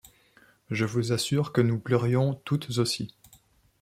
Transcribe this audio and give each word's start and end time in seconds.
Je 0.71 0.85
vous 0.85 1.11
assure 1.11 1.51
que 1.53 1.61
nous 1.61 1.77
pleurions 1.77 2.33
toutes 2.43 2.79
aussi. 2.79 3.13